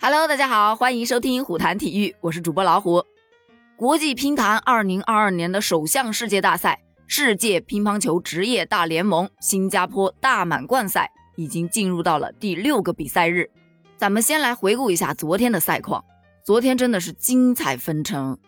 [0.00, 3.04] Hello，大家好，欢迎收听虎谈体育，我是主播老虎。
[3.74, 13.50] 国际乒坛2022年的首项世界大赛——世界乒乓球职业大联盟新加坡大满贯赛已经进入到了第六个比赛日。
[13.96, 16.04] 咱们先来回顾一下昨天的赛况，
[16.44, 18.38] 昨天真的是精彩纷呈。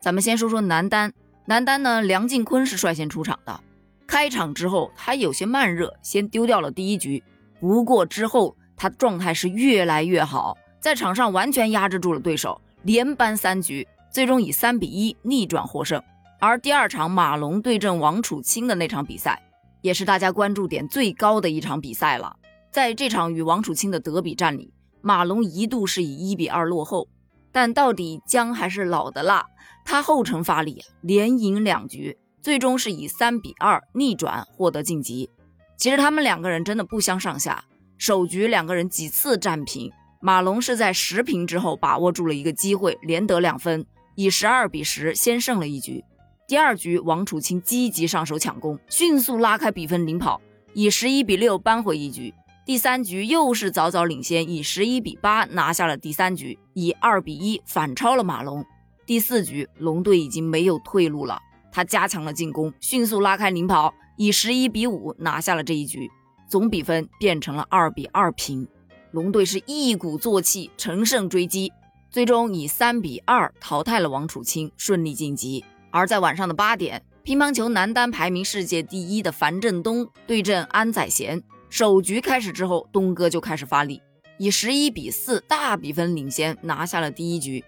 [0.00, 1.12] 咱们先说说男单，
[1.46, 3.60] 男单呢，梁靖昆是率先出场的。
[4.06, 7.24] 开场之后，他有些慢热，先丢掉了第一局。
[7.58, 10.56] 不过之后，他状态是越来越好。
[10.80, 16.02] 在场上完全压制住了对手，连扳三局，最终以三比一逆转获胜。
[16.38, 19.42] 而第二场马龙对阵王楚钦的那场比赛，
[19.82, 22.34] 也是大家关注点最高的一场比赛了。
[22.70, 27.06] 在这场与王楚钦的德比战里，马龙一度是以一比二落后，
[27.52, 29.44] 但到底姜还是老的辣，
[29.84, 35.28] 他后程发力，连赢两局，最终是以三比二逆转获得晋级。
[35.76, 37.64] 其实他们两个人真的不相上下，
[37.98, 39.92] 首局两个人几次战平。
[40.22, 46.04] 马龙是在十平之后把握住了一个机会，连得两分，以十二比十先胜了一局。
[46.46, 50.38] 第二局，王楚钦积极上手抢攻，迅速拉开比分领跑，
[50.74, 52.34] 以十一比六扳回一局。
[52.66, 58.62] 第三局又是早早领先，以十一比八拿下了第三局，以二比一反超了马龙。
[59.06, 61.40] 第四局，龙队已经没有退路了，
[61.72, 66.10] 他加强了进攻，迅速拉开领跑，以十一比五拿下了这一局，
[66.46, 68.68] 总比分变成了二比二平。
[69.12, 71.72] 龙队是一鼓作气，乘胜追击，
[72.10, 75.64] 最终以三比二淘汰了王楚钦，顺利晋级。
[75.90, 81.42] 而在晚上的八点，乒乓球男单排名世界第一的樊振东对阵安宰贤。
[81.68, 84.00] 首局开始之后，东哥就开始发力，
[84.38, 87.64] 以十一比四大比分领先，拿下了第一局。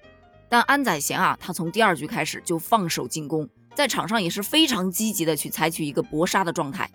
[0.49, 6.89] 但安宰贤啊，他从第二局开始就放手进攻，在场上也是非常积极的去采取一个搏杀的状态，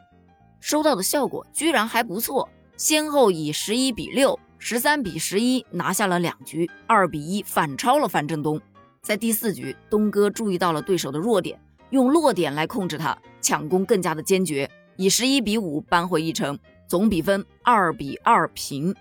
[0.61, 2.47] 收到的效果居然还不错。
[2.77, 8.61] 先后以十一比六、十三比十一拿下了两局，二比一反超了樊振东。
[9.01, 16.57] 在第四局，东哥注意到了对手的弱点，用落点来控制他，抢攻更加的坚决，以十一比五扳回一城，
[16.87, 18.95] 总比分二比二平。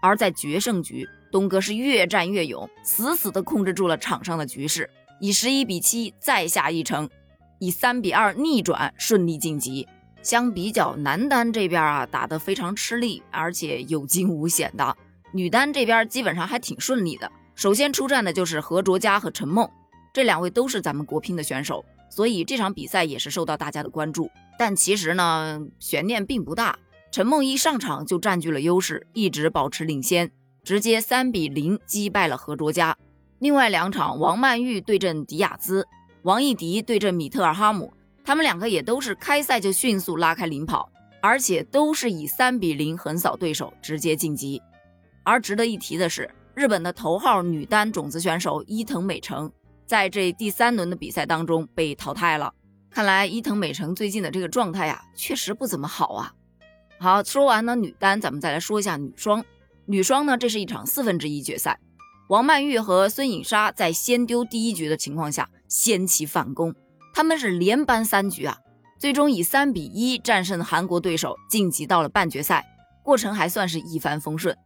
[0.00, 4.88] 而在决胜局，东哥是越战越勇，死死地控制住了场上的局势，
[5.20, 7.10] 以十一比七再下一城，
[7.58, 9.86] 以三比二逆转，顺利晋级。
[10.22, 14.96] 相比较男单这边啊，打得非常吃力，而且有惊无险的。
[15.32, 17.30] 女单这边基本上还挺顺利的。
[17.54, 19.68] 首先出战的就是何卓佳和陈梦，
[20.12, 24.30] 这两位都是咱们国乒的选手，所以这场比赛也是受到大家的关注。
[24.58, 26.78] 但其实呢，悬念并不大。
[27.10, 30.30] 陈梦一上场就占据了优势，一直保持领先，
[30.62, 32.96] 直接三比零击败了何卓佳。
[33.38, 35.86] 另外两场，王曼玉对阵迪亚兹，
[36.22, 37.92] 王艺迪对阵米特尔哈姆。
[38.28, 44.60] 他们两个也都是开赛就迅速拉开领跑，而且都是以三比零横扫对手，直接晋级。
[45.24, 49.50] 而值得一提的是，日本的头号女单种子选手伊藤美诚
[49.86, 52.52] 在这第三轮的比赛当中被淘汰了。
[52.90, 56.34] 看来伊藤美诚最近的这个状态呀，确实不怎么好啊。
[56.98, 59.42] 好，说完了女单，咱们再来说一下女双。
[59.86, 61.80] 女双呢，这是一场四分之一决赛，
[62.28, 66.74] 王曼玉和孙颖莎在先丢第一局的情况下掀起反攻。
[67.18, 68.56] 他们是连扳三局啊，
[68.96, 72.64] 最终以三比一战胜韩国对手，晋级到了半决赛。
[73.02, 74.56] 过程还算是一帆风顺。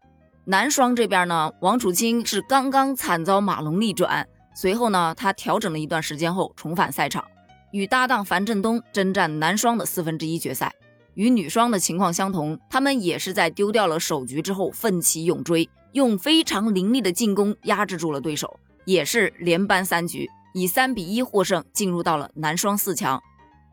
[0.44, 7.24] 男双这边呢，王楚钦是刚刚惨遭马龙逆转，随后呢，他调整了一段时间后重返赛场，
[7.70, 10.70] 与搭档樊振东征战男双的四分之一决赛。
[11.14, 20.28] 与女双的情况相同，他们也是在丢掉了首局之后奋起勇追，用非常凌厉的进攻压制住了对手，也是连扳三局。
[20.52, 23.22] 以三比一获胜，进入到了男双四强。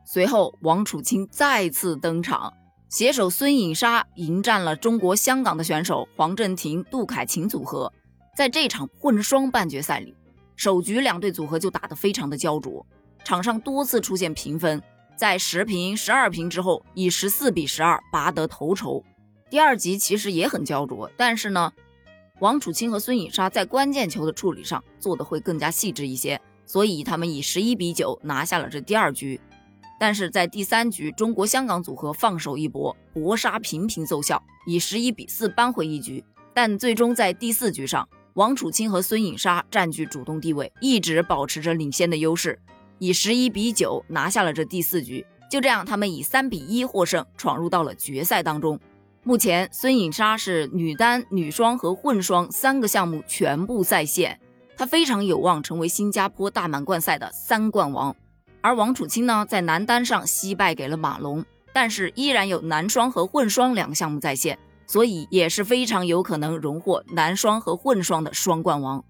[0.04, 2.52] 随后，王楚钦再次登场，
[2.88, 7.92] 携手孙颖莎迎战了中国香港的选手黄镇廷、杜凯琴组合。
[8.36, 10.16] 在这场混双半决赛里，
[10.56, 12.84] 首局两队组合就打得非常的焦灼，
[13.22, 14.82] 场上多次出现平分，
[15.16, 19.04] 在十平、十二平之后，以十四比十二拔得头筹。
[19.50, 21.72] 第二局其实也很焦灼，但是呢，
[22.38, 26.40] 王楚钦和孙颖莎在关键球的处理上做的会更加细致一些。
[26.70, 29.40] 所以他们以十一比九拿下了这第二局，
[29.98, 36.24] 但是在第三局，中国香港组合放手一搏，搏杀频频奏效，以十一比四扳回一局。
[36.54, 42.56] 但最终在第四局上，王楚钦和孙颖莎占据主动地位，一直保持着领先的优势，
[43.00, 45.26] 以十一比九拿下了这第四局。
[45.50, 48.78] 就这样，他们以三比一获胜，闯入到了决赛当中。
[49.24, 54.38] 目前，孙颖莎是女单、女双和混双三个项目全部在线。
[54.80, 58.16] 他非常有望成为新加坡大满贯赛的三冠王，
[58.62, 61.44] 而王楚钦呢，在男单上惜败给了马龙，
[61.74, 69.04] 但是依然有男双和混双两个项目在线，所以也是非常有可能荣获男双和混双的双冠王。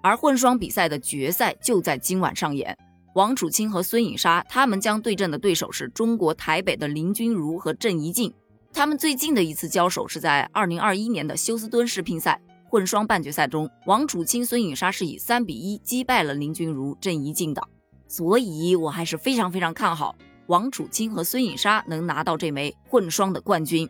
[0.00, 2.78] 而混双比赛的决赛就在今晚上演，
[3.16, 8.32] 王楚钦和孙颖莎他们将对阵的对手是中国台北的林君如和郑怡静。
[8.72, 12.40] 他们最近的一次交手是在二零二一年的休斯敦世乒赛
[12.70, 17.60] 混双半决赛中，王楚钦、孙颖莎是以三比一击败了林君如、郑怡静的。
[18.06, 20.14] 所以，我还是非常非常看好
[20.46, 23.88] 王楚钦和孙颖莎能拿到这枚混双的冠军。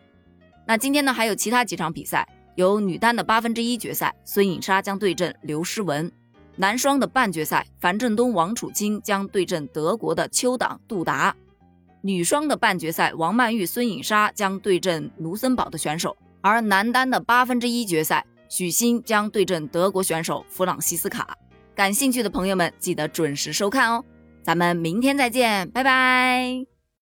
[0.65, 6.09] 那今天呢，还有其他几场比赛，有女单的八分之一决赛，孙颖莎将对阵刘诗雯；
[6.55, 11.35] 男双的半决赛，樊振东、王楚钦将对阵德国的邱党、杜达。
[12.01, 16.09] 女双的半决赛，王曼玉、孙颖莎将对阵卢森堡的选手；
[16.41, 21.37] 而男单的八分之一决赛，许昕将对阵德国选手弗朗西斯卡。
[21.73, 24.03] 感兴趣的朋友们，记得准时收看哦！
[24.43, 26.70] 咱们明天再见，拜拜。